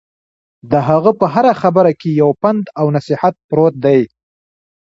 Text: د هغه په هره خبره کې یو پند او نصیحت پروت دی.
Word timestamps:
د 0.71 0.73
هغه 0.87 1.11
په 1.19 1.25
هره 1.33 1.53
خبره 1.61 1.91
کې 1.99 2.09
یو 2.21 2.29
پند 2.41 2.63
او 2.79 2.85
نصیحت 2.97 3.33
پروت 3.49 3.75
دی. 3.85 4.01